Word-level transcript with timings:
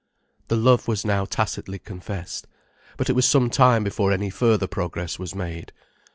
The 0.47 0.55
love 0.55 0.87
was 0.87 1.05
now 1.05 1.25
tacitly 1.25 1.77
confessed. 1.77 2.47
But 2.97 3.07
it 3.07 3.13
was 3.13 3.27
some 3.27 3.51
time 3.51 3.83
before 3.83 4.11
any 4.11 4.31
further 4.31 4.65
progress 4.65 5.19
was 5.19 5.35
made. 5.35 5.71